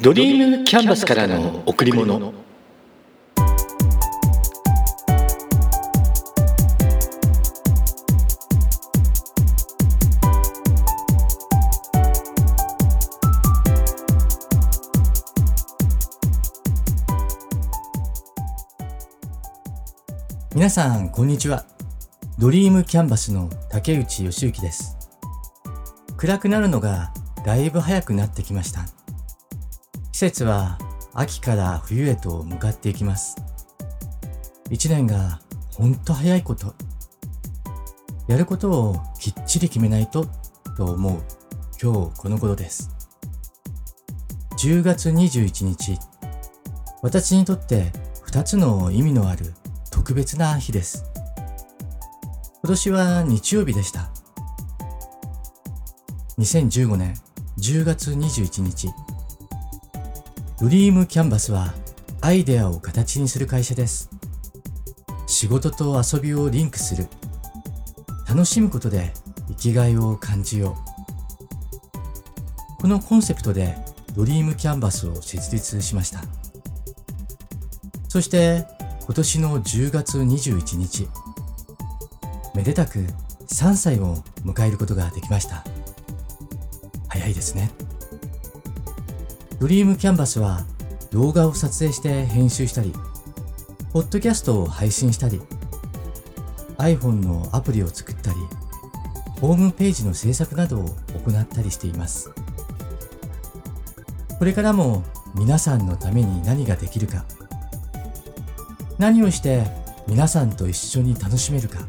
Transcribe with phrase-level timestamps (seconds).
[0.00, 2.32] ドリームキャンバスからの贈り物。
[20.54, 21.64] 皆さんこんにちは。
[22.38, 24.96] ドリームキャンバスの竹内義之です。
[26.16, 27.12] 暗くなるのが
[27.44, 28.97] だいぶ早くなってきました。
[30.18, 30.78] 季節は
[31.14, 33.36] 秋から冬へと向かっていきます。
[34.68, 35.40] 一年が
[35.70, 36.74] ほんと早いこと。
[38.26, 40.26] やることをきっちり決めないと
[40.76, 41.22] と思う。
[41.80, 42.90] 今日この頃です。
[44.58, 45.96] 10月21日。
[47.00, 47.92] 私にとって
[48.26, 49.54] 2つの意味のある
[49.92, 51.04] 特別な日です。
[52.64, 54.10] 今年は日曜日でした。
[56.38, 57.14] 2015年
[57.60, 58.88] 10月21日。
[60.60, 61.72] ドリームキャンバスは
[62.20, 64.10] アイデアを形にする会社です。
[65.28, 67.06] 仕事と遊びをリンクする。
[68.28, 69.12] 楽しむことで
[69.46, 70.76] 生きがいを感じよ
[72.76, 72.82] う。
[72.82, 73.76] このコンセプトで
[74.16, 76.22] ドリームキャンバスを設立しました。
[78.08, 78.66] そして
[79.02, 81.08] 今年の10月21日、
[82.56, 83.06] めでたく
[83.46, 85.64] 3歳を迎えることができました。
[87.06, 87.70] 早いですね。
[89.60, 90.64] ドリームキャンバスは
[91.10, 92.92] 動画を撮影して編集したり、
[93.92, 95.40] ポッドキャストを配信したり、
[96.76, 98.36] iPhone のアプリを作ったり、
[99.40, 100.84] ホームページの制作などを
[101.26, 102.30] 行ったりしています。
[104.38, 105.02] これからも
[105.34, 107.24] 皆さんのために何ができるか、
[108.96, 109.66] 何をして
[110.06, 111.80] 皆さんと一緒に楽しめるか、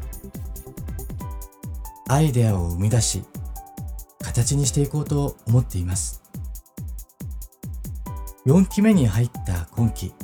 [2.08, 3.22] アイデアを生み出し、
[4.24, 6.20] 形にしていこうと思っています。
[8.46, 10.14] 4期目に入った今期。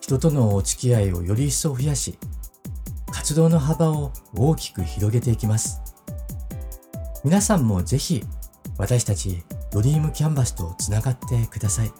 [0.00, 2.16] 人とのお付き合いをより一層増やし
[3.10, 5.80] 活動の幅を大きく広げていきます。
[7.24, 8.22] 皆さんもぜひ
[8.78, 11.92] 私たちドリームキャンバスとつながってください。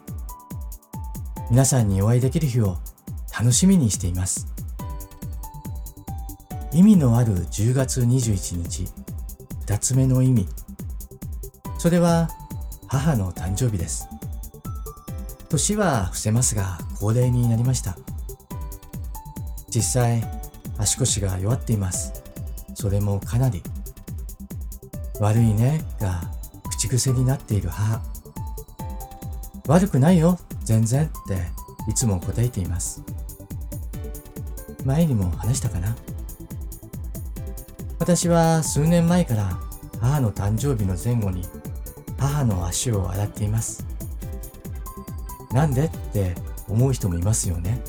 [1.50, 2.78] 皆さんにお会いできる日を
[3.38, 4.46] 楽しみにしています。
[6.72, 8.84] 意味のある10月21日
[9.66, 10.48] 2つ目の意味。
[11.76, 12.30] それは
[12.86, 14.08] 母の誕生日です。
[15.56, 17.96] 年は伏せますが高齢になりました。
[19.74, 20.22] 実際
[20.76, 22.12] 足腰が弱っています。
[22.74, 23.62] それもかなり。
[25.18, 26.30] 悪いねが
[26.70, 28.02] 口癖になっている母。
[29.66, 33.02] 悪くないよ全然っていつも答えています。
[34.84, 35.96] 前にも話したかな。
[37.98, 39.58] 私は数年前から
[40.02, 41.46] 母の誕生日の前後に
[42.18, 43.95] 母の足を洗っています。
[45.56, 45.86] なんで？
[45.86, 46.34] って
[46.68, 47.80] 思う人もいますよね。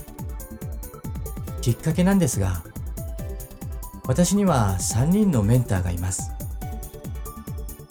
[1.62, 2.64] きっかけなんですが、
[4.06, 6.32] 私には3人のメンターがいます。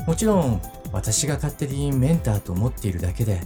[0.06, 3.42] もちろん私が勝手にメンターと思っているだけで、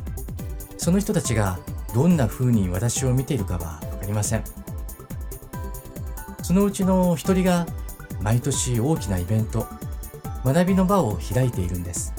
[0.78, 1.58] その人たちが
[1.94, 4.44] どんな風に私を見ているかはわかりません。
[6.42, 7.66] そのうちの一人が
[8.20, 9.66] 毎年大きなイベント、
[10.44, 12.14] 学びの場を開いているんです。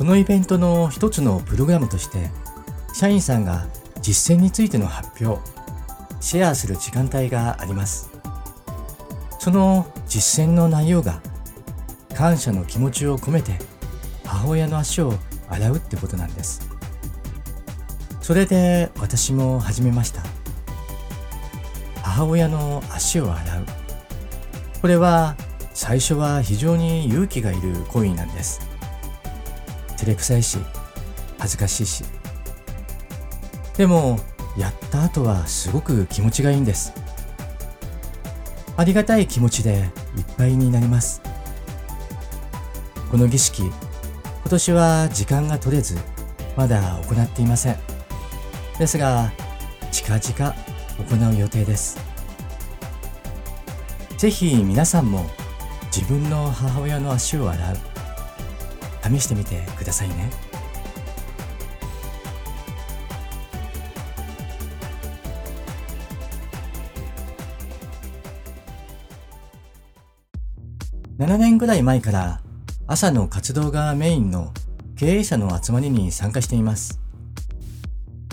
[0.00, 2.30] そのイベントの一つのプログラムとして
[2.94, 3.66] 社員さんが
[4.00, 5.38] 実践についての発表
[6.22, 8.08] シェアする時間帯があります。
[9.38, 11.20] その実践の内容が
[12.16, 13.58] 感謝の気持ちを込めて
[14.24, 15.12] 母親の足を
[15.50, 16.66] 洗うってことなんです。
[18.22, 20.22] それで私も始めました。
[22.00, 23.66] 母親の足を洗う。
[24.80, 25.36] これは
[25.74, 28.69] 最初は非常に勇気がいる行為なんです。
[30.00, 30.56] 照れくさいし
[31.38, 32.04] 恥ずかしいし。
[33.76, 34.18] でも
[34.56, 36.94] やった後はすごく気持ちがいいんです。
[38.78, 41.20] ありがたい気持ちでいっぱいになります。
[43.10, 43.72] この儀式今
[44.48, 45.98] 年は時間が取れず
[46.56, 47.76] まだ行っていません。
[48.78, 49.30] ですが
[49.92, 50.54] 近々
[50.98, 51.98] 行う予定です。
[54.16, 55.26] ぜひ皆さんも
[55.94, 57.89] 自分の母親の足を洗う。
[59.10, 60.30] 試してみてくださいね。
[71.18, 72.40] 7年ぐらい前から
[72.86, 74.54] 朝の活動がメインの
[74.96, 76.98] 経営者の集まりに参加しています。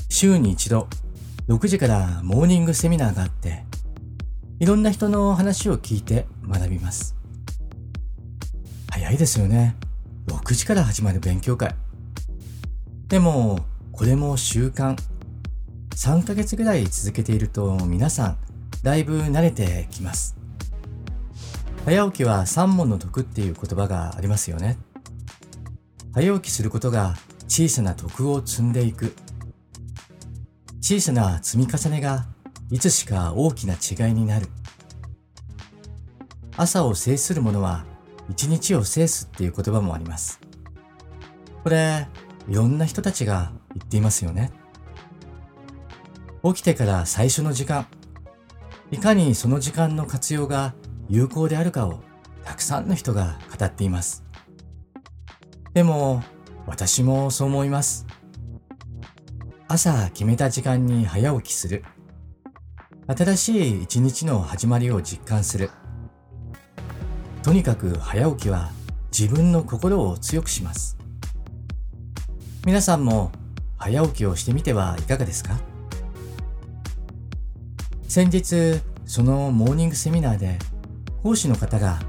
[0.09, 0.87] 週に一度
[1.49, 3.65] 6時からモーニングセミナーがあって、
[4.59, 7.15] いろんな人の話を聞いて学びます。
[8.89, 9.75] 早いですよね。
[10.27, 11.73] 6時から始まる勉強会。
[13.07, 13.59] でも、
[13.91, 14.95] これも習慣。
[15.95, 18.37] 3ヶ月ぐらい続けていると皆さん、
[18.83, 20.37] だいぶ慣れてきます。
[21.85, 24.77] 早起きは三問の得っていう言葉がありますよね。
[26.13, 27.15] 早起きすることが
[27.47, 29.13] 小さな徳を積んでいく。
[30.81, 32.25] 小さな積み重ねが
[32.69, 34.47] いつしか大きな違いになる。
[36.57, 37.85] 朝を制する者は
[38.29, 40.39] 一日を制すっていう言葉もあります。
[41.63, 42.07] これ、
[42.47, 44.51] いろんな人たちが言っていますよね。
[46.43, 47.87] 起きてから最初の時間、
[48.91, 50.73] いかにその時間の活用が
[51.09, 52.01] 有効であるかを
[52.45, 54.23] たくさんの人が語っています。
[55.73, 56.23] でも、
[56.65, 58.05] 私もそう思います。
[59.67, 61.83] 朝決めた時間に早起きする。
[63.07, 65.71] 新しい一日の始まりを実感する。
[67.43, 68.71] とにかく早起きは
[69.17, 70.97] 自分の心を強くします。
[72.65, 73.31] 皆さんも
[73.77, 75.57] 早起きをしてみてはいかがですか？
[78.07, 80.59] 先日、そのモーニングセミナーで
[81.23, 81.99] 講師の方が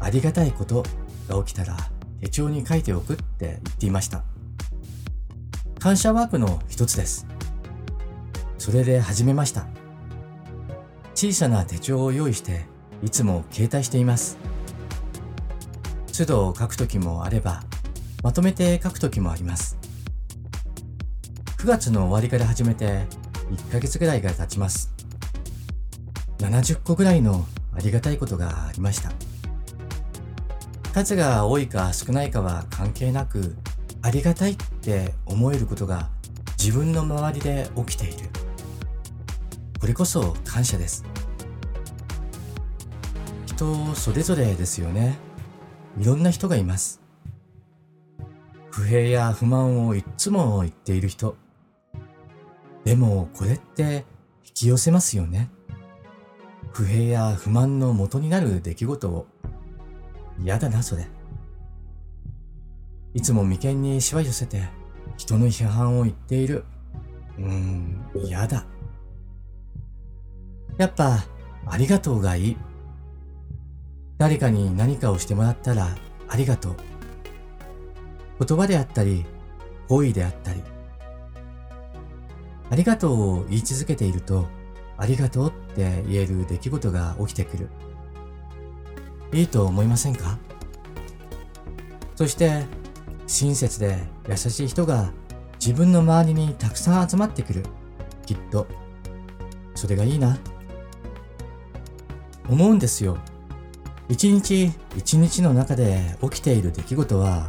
[0.00, 0.84] ありがたいこと
[1.28, 1.76] が起きたら
[2.20, 4.24] 手帳に書いておくって言っていました。
[5.78, 7.26] 感謝ワークの一つです。
[8.58, 9.66] それで始めました。
[11.14, 12.66] 小さな手帳を用意して
[13.02, 14.36] いつも携帯しています。
[16.20, 17.62] 都度書くときもあれば、
[18.22, 19.78] まとめて書くときもあります。
[21.56, 23.06] 9月の終わりから始めて
[23.50, 24.92] 1ヶ月ぐらいが経ちます。
[26.38, 29.10] 70個ぐらいのありがたいことがありました。
[30.92, 33.56] 数が多いか少ないかは関係なく、
[34.02, 36.10] ありがたいって思えることが
[36.58, 38.28] 自分の周りで起きている。
[39.80, 41.02] これこそ感謝です。
[43.46, 45.29] 人それぞれですよね。
[45.98, 47.00] いろんな人がいます。
[48.70, 51.36] 不平や不満をいつも言っている人。
[52.84, 54.04] でもこれって
[54.44, 55.50] 引き寄せますよね。
[56.72, 59.26] 不平や不満の元になる出来事を
[60.38, 61.06] 嫌だな、それ。
[63.12, 64.68] いつも眉間にしわ寄せて
[65.16, 66.64] 人の批判を言っている。
[67.38, 68.64] うーん、嫌だ。
[70.78, 71.24] やっぱ、
[71.66, 72.56] ありがとうがいい。
[74.20, 75.96] 誰かに何かをしてもらったら、
[76.28, 76.76] ありがとう。
[78.46, 79.24] 言葉であったり、
[79.88, 80.62] 行為であったり。
[82.70, 84.46] ありがとうを言い続けていると、
[84.98, 87.70] ありがとうって言える出来事が起きてくる。
[89.32, 90.36] いいと思いませんか？
[92.14, 92.66] そして
[93.26, 93.96] 親切で
[94.28, 95.12] 優しい人が
[95.58, 97.64] 自分の周りにたくさん集まってくる。
[98.26, 98.66] きっと。
[99.74, 100.36] それがいいな。
[102.50, 103.16] 思うんですよ。
[104.10, 107.46] 一日一日の中で起きている出来事は、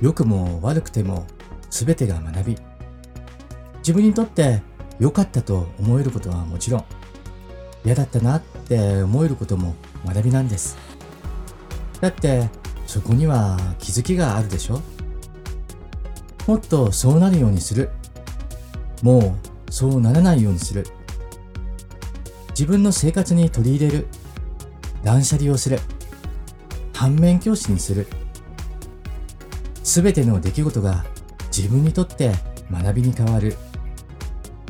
[0.00, 1.26] 良くも悪くても
[1.68, 2.56] 全てが学び。
[3.78, 4.62] 自分にとって
[5.00, 6.84] 良かったと思えることはもちろん、
[7.84, 9.74] 嫌だったなって思えることも
[10.06, 10.78] 学びなんです。
[12.00, 12.48] だって
[12.86, 14.80] そこには気づきがあるでしょ？
[16.46, 17.90] もっとそうなるようにする。
[19.02, 19.36] も
[19.68, 20.86] うそうならないようにする。
[22.50, 24.06] 自分の生活に取り入れる。
[25.02, 25.78] 断捨離をする。
[26.92, 28.06] 反面教師にする。
[29.82, 31.04] すべての出来事が
[31.56, 32.32] 自分にとって
[32.70, 33.56] 学びに変わる。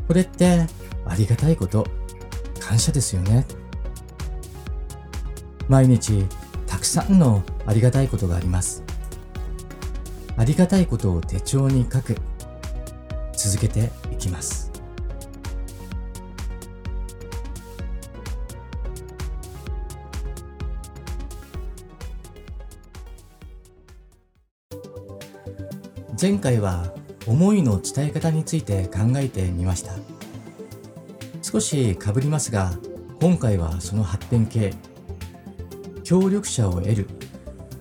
[0.06, 0.66] これって
[1.06, 1.86] ありがたいこと、
[2.60, 3.46] 感謝ですよね。
[5.68, 6.24] 毎日
[6.66, 8.82] たくさんのありがたいことがあります。
[10.36, 12.16] ありがたいことを手帳に書く。
[13.32, 14.69] 続けていきます。
[26.20, 26.92] 前回は
[27.26, 29.94] 思いの伝え方について考えてみました。
[31.40, 32.74] 少しかぶりますが、
[33.22, 34.74] 今回はその発展系
[36.04, 37.08] 協力者を得る。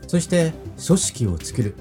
[0.07, 0.53] そして
[0.87, 1.75] 組織を作る。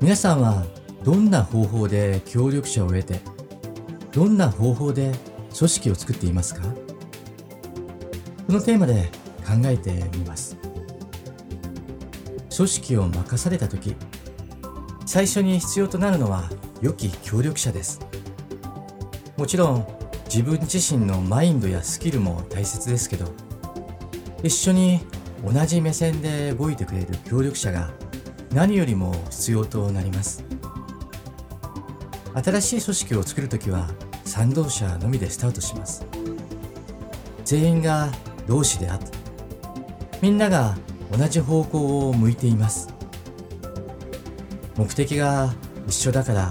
[0.00, 0.64] 皆さんは
[1.04, 3.20] どんな方法で協力者を得て
[4.12, 5.12] どんな方法で
[5.54, 6.62] 組織を作っていますか？
[8.46, 9.10] このテーマで
[9.46, 10.56] 考えてみます。
[12.56, 13.94] 組織を任された時
[15.12, 16.48] 最初に必要となるのは
[16.80, 18.00] 良き協力者です。
[19.36, 19.86] もちろん
[20.24, 23.26] 自分自身のマインドやスキルも大切ですけど
[24.42, 25.00] 一緒に
[25.44, 27.90] 同じ目線で動いてくれる協力者が
[28.54, 30.42] 何よりも必要となります。
[32.42, 33.90] 新しい組織を作るときは
[34.24, 36.06] 賛同者のみでスタートします。
[37.44, 38.10] 全員が
[38.48, 39.10] 同志であって
[40.22, 40.74] みんなが
[41.14, 42.91] 同じ方向を向いています。
[44.82, 45.54] 目的が
[45.86, 46.50] 一緒だから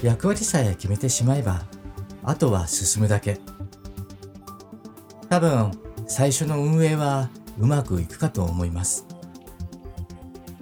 [0.00, 1.64] 役割さえ決めてしまえば
[2.22, 3.40] あとは進むだけ。
[5.28, 5.72] 多分
[6.06, 9.04] 最初の運営はうまくいくかと思います。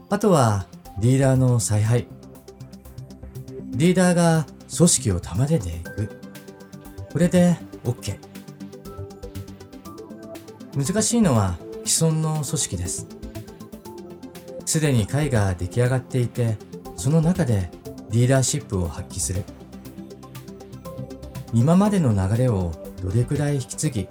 [0.08, 0.66] あとは
[0.98, 2.06] リーダーの采配。
[3.72, 6.08] リーダーが組織を束ねていく。
[7.12, 8.18] これで OK
[10.74, 13.06] 難しいのは既存の組織です。
[14.64, 16.56] すでに会が出来上がっていて
[16.96, 17.70] その中で
[18.10, 19.44] リーダーシップを発揮する。
[21.52, 22.72] 今までの流れを
[23.02, 24.08] どれくらい引き継ぎ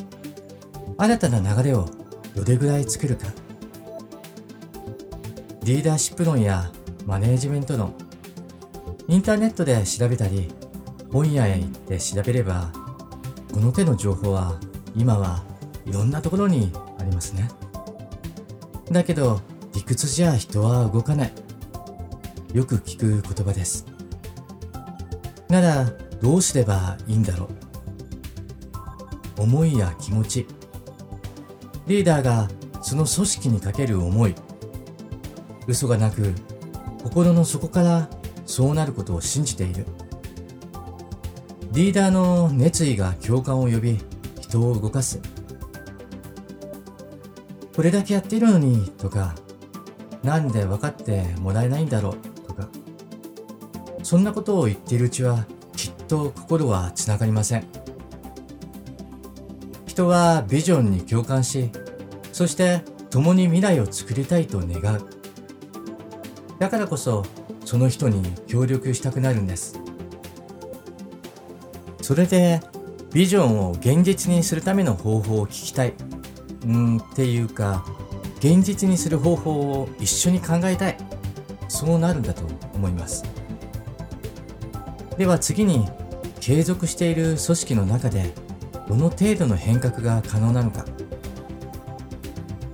[0.97, 1.89] 新たな流れを
[2.35, 3.27] どれくらい作るか。
[5.63, 6.71] リーダーシップ論や
[7.05, 7.93] マネージメント論
[9.07, 10.53] インターネットで調べたり
[11.11, 12.71] 本屋へ行って調べれば
[13.53, 14.59] この手の情報は
[14.95, 15.43] 今は
[15.85, 17.49] いろんなところにありますね。
[18.91, 19.41] だけど
[19.73, 21.42] 理屈じゃ人は動かない。
[22.53, 23.87] よく聞く言葉です。
[25.49, 25.91] なら
[26.21, 27.49] どうすればいいんだろ
[29.37, 29.41] う。
[29.41, 30.47] 思いや気持ち。
[31.87, 32.47] リーダーが
[32.83, 34.35] その組織にかける思い。
[35.67, 36.31] 嘘がなく
[37.01, 38.07] 心の底から
[38.45, 39.87] そうなることを信じている。
[41.71, 43.99] リーダーの熱意が共感を呼び
[44.39, 45.19] 人を動かす。
[47.75, 49.33] これだけやっているのにとか
[50.21, 52.32] なんで分かってもらえないんだろう。
[52.53, 52.69] とか。
[54.03, 55.45] そんなことを言っているうちは
[55.75, 57.65] きっと心はつながりません。
[59.85, 61.69] 人はビジョンに共感し
[62.31, 62.81] そして
[63.11, 65.07] 共に未来を作りたいと願う。
[66.59, 67.23] だからこそ
[67.63, 69.79] その人に協力したくなるんです。
[72.01, 72.59] それで
[73.13, 75.93] ビジョンを現実にするための方法を聞きたい。
[76.65, 77.85] うんっていうか
[78.39, 80.97] 現実にする方法を一緒に考えたい。
[81.85, 83.25] そうなるんだと思います。
[85.17, 85.89] では次に
[86.39, 88.33] 継続している組織の中で
[88.87, 90.85] どの程度の変革が可能なのか。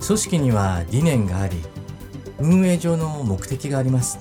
[0.06, 1.56] 組織には理念があり
[2.38, 4.20] 運営上の目的があります。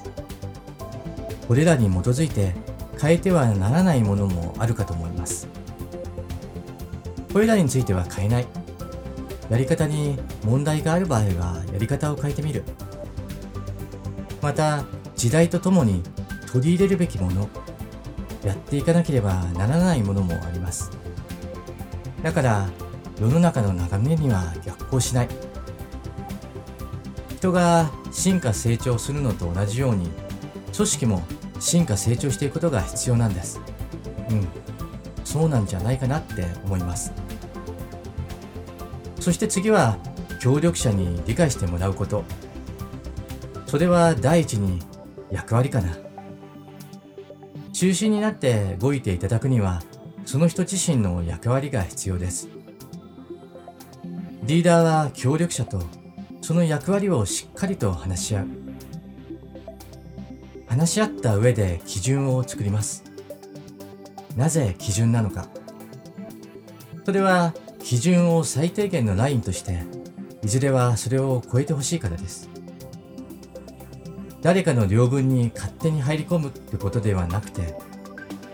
[1.47, 2.55] これらに基づいて
[2.99, 5.47] 変えてはならないものもあるかと思います。
[7.31, 8.47] これらについては変えない。
[9.51, 12.63] やり方に問題がある場合はやり方を変えてみる。
[14.41, 14.83] また
[15.15, 16.03] 時代とともに
[16.51, 17.49] 取り入れるべきもの
[18.43, 20.91] やっていかなければならないものもあります。
[22.23, 22.69] だから
[23.19, 25.29] 世の中の眺めには逆行しない。
[27.37, 30.09] 人が進化成長するのと同じように
[30.75, 31.23] 組織も
[31.59, 33.59] 進化成長していくことが必要なんです。
[34.29, 34.47] うん。
[35.23, 37.11] そうなんじゃないかなって思います。
[39.19, 39.97] そして次は
[40.41, 42.23] 協力者に理解してもらうこと。
[43.69, 44.79] それは第一に
[45.29, 45.95] 役割かな。
[47.71, 49.83] 中心になって動いていただくには
[50.25, 52.49] その人自身の役割が必要です。
[54.41, 55.83] リーダーは協力者と
[56.41, 58.47] その役割をしっかりと話し合う。
[60.65, 63.03] 話し合った上で基準を作ります。
[64.35, 65.47] なぜ基準なのか。
[67.05, 69.83] それは基準を最低限のラインとして
[70.43, 72.49] いずれはそれを超えてほしいからです。
[74.41, 77.75] 誰かの領分に勝手に入り込むってことではなくて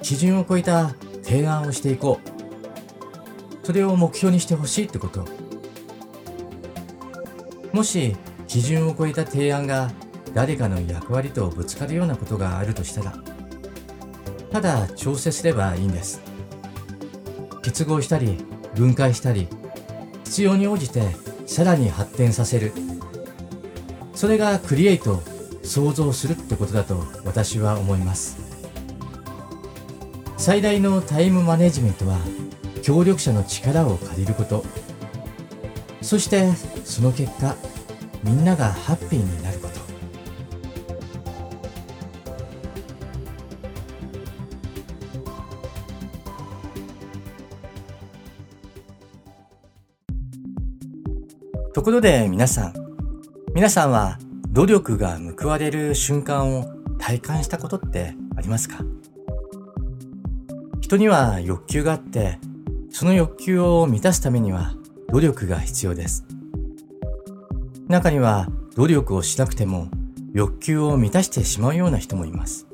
[0.01, 3.65] 基準を超えた提案をしていこう。
[3.65, 5.25] それを目標にしてほしいってこと。
[7.73, 8.15] もし
[8.47, 9.91] 基準を超えた提案が
[10.33, 13.13] 誰かの役割とぶつかるようなことがあるとしたら
[14.51, 16.21] ただ調整すればいいんです。
[17.63, 18.37] 結合したり
[18.75, 19.47] 分解したり
[20.23, 21.01] 必要に応じて
[21.47, 22.71] さらに発展させる。
[24.13, 25.21] それがクリエイト
[25.65, 28.37] 想像するってことだと私は思います。
[30.37, 32.19] 最大のタイムマネジメントは
[32.83, 34.63] 協力者の力を借りること。
[36.01, 36.51] そして
[36.83, 37.55] その結果
[38.23, 39.75] みんながハッピーになること。
[51.73, 52.73] ところで皆さん
[53.53, 54.17] 皆さんは
[54.49, 56.65] 努力が報われる瞬間を
[56.97, 58.83] 体感したことってありますか？
[60.81, 62.39] 人には欲求があって
[62.89, 64.73] その欲求を満たすためには
[65.09, 66.25] 努力が必要です。
[67.87, 69.87] 中には努力をしなくても
[70.33, 72.65] 欲求を満たしてしまうような人もいます。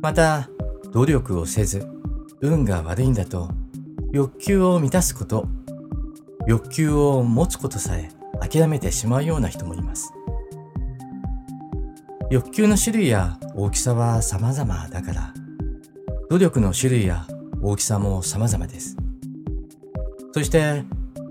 [0.00, 0.48] また
[0.92, 1.86] 努力をせず
[2.40, 3.50] 運が悪いんだと
[4.12, 5.46] 欲求を満たすこと
[6.46, 8.08] 欲求を持つことさえ
[8.40, 10.14] 諦めてしまうような人もいます。
[12.30, 15.34] 欲求の種類や大きさは様々だから、
[16.28, 17.26] 努力の種類や
[17.62, 18.96] 大きさも様々です。
[20.32, 20.84] そして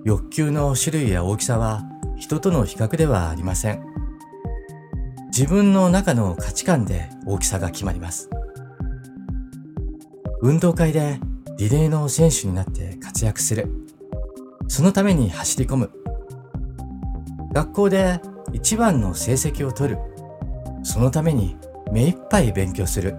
[0.05, 1.83] 欲求の種類や大きさは
[2.17, 3.83] 人との比較ではありません。
[5.27, 8.27] 自分の中の価値観で大きさが決まります。
[10.41, 11.19] 運動会で
[11.59, 13.67] リレーの選手になって活躍する。
[14.67, 15.91] そのために走り込む。
[17.53, 18.19] 学校で
[18.51, 20.16] 一番の成績を取る。
[20.83, 21.57] そのために
[21.91, 23.15] 目いっぱい勉強する。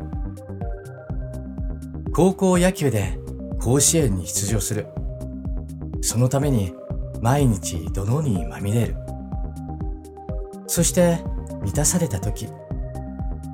[2.12, 3.18] 高校野球で
[3.60, 4.86] 甲子園に出場する。
[6.00, 6.72] そのために
[7.20, 8.96] 毎日泥にまみれる。
[10.66, 11.18] そして
[11.62, 12.48] 満たされた時、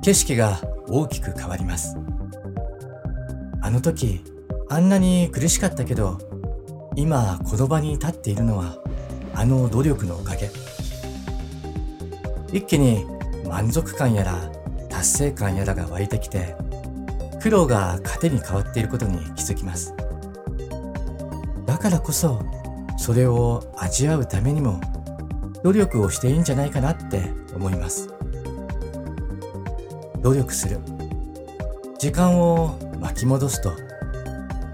[0.01, 1.97] 景色が大きく変わります。
[3.61, 4.23] あの時、
[4.69, 6.19] あんなに苦しかったけど、
[6.95, 8.77] 今この場に立っているのは、
[9.33, 10.49] あの努力のおかげ。
[12.53, 13.05] 一気に
[13.55, 14.51] 満足感やら
[14.89, 16.57] 達成感やらが湧いてきて、
[17.41, 19.95] 苦労が糧に変わっていることに気づきます。
[21.65, 22.41] だからこそ、
[22.97, 24.81] それを味わうためにも
[25.63, 28.09] 努力をしていいんじゃないかなって思います。
[30.19, 30.77] 努力する。
[31.97, 33.71] 時間を巻き戻すと、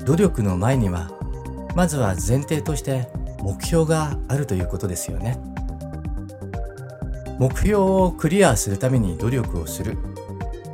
[0.05, 1.11] 努力の前には、
[1.75, 3.07] まずは前提として
[3.43, 5.50] 目標があるということですよね。
[7.41, 9.97] 目標をクリアするために努力をする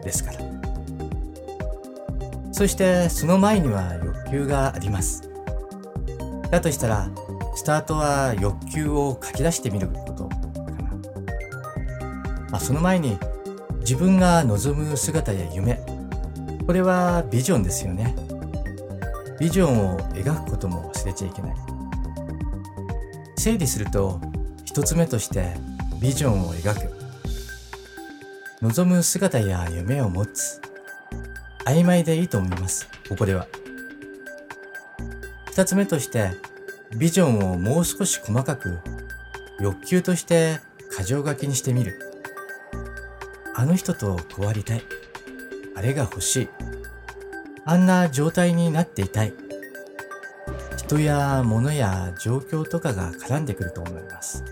[0.03, 0.39] ですから。
[2.51, 5.29] そしてその前には欲求があります。
[6.51, 7.09] だとしたら、
[7.55, 10.36] スタートは欲求を書き出してみることか
[10.83, 10.91] な。
[12.51, 13.17] まあ、その前に
[13.79, 15.79] 自分が望む姿や夢、
[16.65, 18.13] これはビジョンですよね。
[19.39, 21.55] ビジョンを描くことも忘れちゃいけない。
[23.38, 24.19] 整理すると、
[24.65, 25.55] 一つ目として
[26.00, 26.93] ビジョンを描く。
[28.62, 30.62] 望む姿や夢を持つ。
[31.65, 32.88] 曖昧でいいと思います。
[33.10, 33.48] ここでは。
[35.48, 36.34] 二つ目として、
[36.95, 38.78] ビジョンをもう少し細かく
[39.60, 40.60] 欲求として
[40.95, 42.00] 箇条書きにしてみる。
[43.56, 44.84] あの人とこうありたい。
[45.76, 46.50] あれが欲しい。
[47.65, 49.34] あんな状態になっていたい。
[50.78, 54.43] 人や物や状況とかが絡んでくると思います。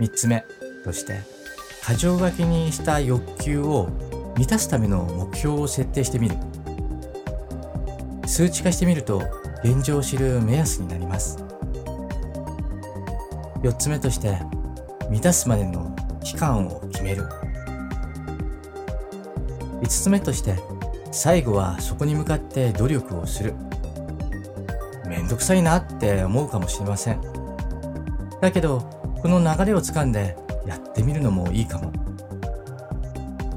[0.00, 0.44] 三つ目
[0.82, 1.20] として、
[1.86, 3.90] 箇条書きにした欲求を
[4.36, 6.36] 満たすための目標を設定してみる。
[8.26, 9.22] 数値化してみると
[9.62, 11.44] 現状を知る目安になります。
[13.62, 14.38] 四つ目として、
[15.10, 17.28] 満たすまでの期間を決める。
[19.82, 20.56] 五つ目として、
[21.12, 23.52] 最後はそこに向かって努力をする。
[25.06, 27.20] めんどくさいなって思うかもしれません。
[28.40, 31.92] だけど、この流れをつかんでやってみるのもいいかも。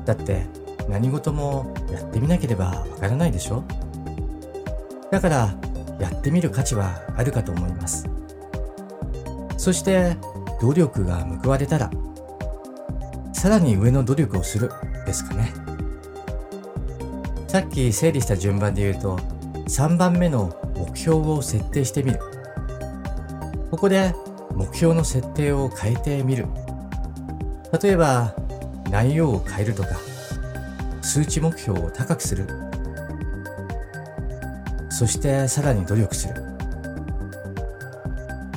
[0.06, 0.45] だって
[0.89, 3.63] 何事もやってみなければわからないでしょ？
[5.12, 5.56] だから
[5.99, 8.08] やってみる価値はあるかと思います。
[9.58, 10.17] そして
[10.62, 11.89] 努力が報われたら
[13.32, 14.71] さらに上の努力をする
[15.06, 15.54] ですかね。
[17.47, 19.17] さっき整理した順番で言うと
[19.67, 22.19] 3番目の目標を設定してみる。
[23.71, 24.13] ここで
[24.54, 26.48] 目標の設定を変えてみる。
[27.82, 28.36] 例えば
[28.92, 29.89] 内容を変えるとか
[31.02, 32.48] 数値目標を高くする
[34.89, 36.36] そしてさらに努力する。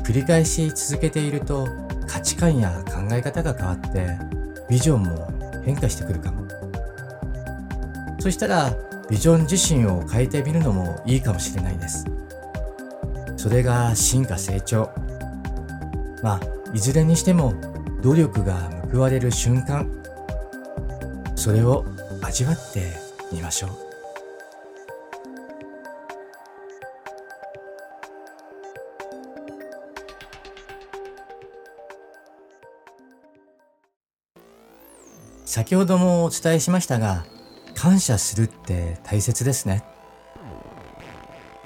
[0.04, 1.66] 繰り返し続けていると
[2.06, 4.06] 価値観や考え方が変わって
[4.68, 5.28] ビジョンも
[5.64, 6.46] 変化してくるかも。
[8.20, 8.72] そしたら
[9.09, 12.04] ビジョン自身を変えてみるのもいいかもしれないです。
[13.37, 14.90] それが進化成長。
[16.26, 16.40] まあ、
[16.74, 17.54] いずれにしても
[18.02, 18.54] 努力が
[18.92, 19.88] 報われる瞬間。
[21.36, 21.84] それを
[22.20, 22.94] 味わって
[23.32, 23.70] みましょう。
[35.44, 37.24] 先ほどもお伝えしましたが、
[37.76, 39.84] 感謝するって大切ですね。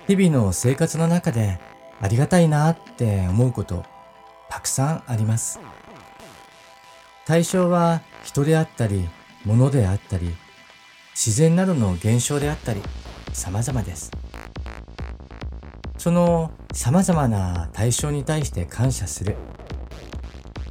[0.06, 1.58] 日々の生活の中で
[2.02, 3.86] ありがたいなって思うこと
[4.70, 5.60] さんあります。
[7.26, 9.08] 対象は人であったり、
[9.44, 10.34] 物であったり、
[11.14, 12.82] 自然などの現象であったり、
[13.32, 14.10] 様々です。
[15.98, 19.36] その様々な対象に対して感謝する。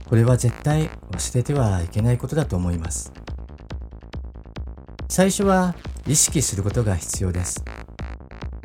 [0.07, 3.13] これは絶対忘れてはいけないことだと思います。
[5.07, 5.75] 最初は
[6.07, 7.63] 意識することが必要です。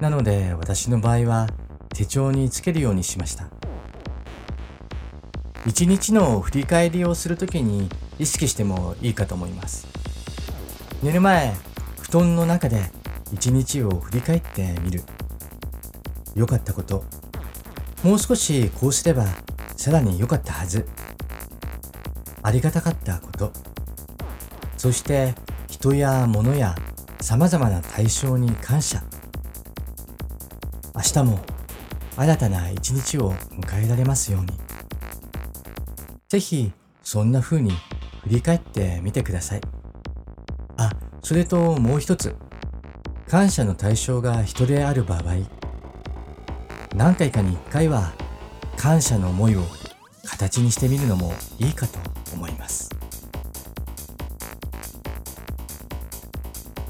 [0.01, 1.49] なので私の場合は
[1.90, 3.63] 手帳につけるようにしました。
[5.66, 9.87] 一日の振り返りをするときに意識してもいいかと思います。
[11.03, 11.55] 寝る前
[12.03, 12.83] 布団の中で
[13.33, 15.03] 一日を振り返ってみる。
[16.35, 17.05] 良かったこと。
[18.03, 19.24] もう少しこうすれば
[19.77, 20.87] さらに良かったはず。
[22.42, 23.50] ありがたかったこと。
[24.77, 25.35] そして
[25.68, 26.74] 人や物や
[27.22, 29.03] 様々な対象に感謝。
[30.94, 31.40] 明日も
[32.16, 34.73] 新たな一日を迎えられますように。
[36.35, 36.73] ぜひ
[37.05, 37.70] そんな風に
[38.25, 39.61] 振り返ってみてください。
[40.77, 40.90] あ
[41.23, 42.35] それともう一つ。
[43.29, 45.23] 感謝の対象が人である場合。
[46.97, 48.14] 何回かに一回は
[48.77, 49.62] 感謝の思いを
[50.27, 52.01] 形にしてみるのもいいかと
[52.35, 52.90] 思います。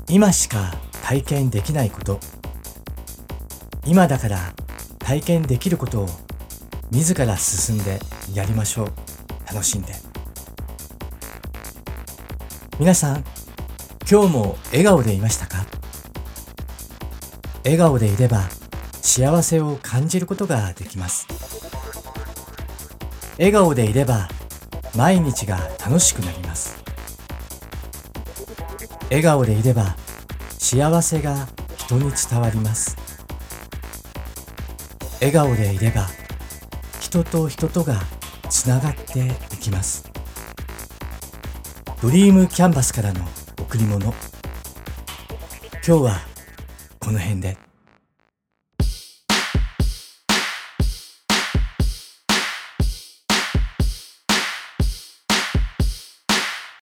[0.09, 2.19] 今しか体験できないこと。
[3.85, 4.55] 今だから
[5.01, 6.09] 体験できることを
[6.91, 8.01] 自ら進んで
[8.33, 9.04] やりましょう。
[9.55, 9.95] 楽しんで。
[12.81, 13.25] 皆さん
[14.11, 15.65] 今日も笑顔でいましたか？
[17.63, 18.49] 笑顔でいれば
[19.01, 21.29] 幸せを感じることができます。
[23.39, 24.29] 笑顔でいれば
[24.97, 26.77] 毎日が楽しくなります。
[29.05, 29.97] 笑顔でいれば
[30.59, 32.97] 幸せが人に伝わります。
[35.21, 36.09] 笑顔でいれば
[36.99, 38.01] 人と人とが
[38.51, 40.11] つながっていきます
[42.03, 43.25] ドリームキャンバスからの
[43.61, 44.15] 贈り物今
[45.83, 46.21] 日は
[46.99, 47.74] この辺で。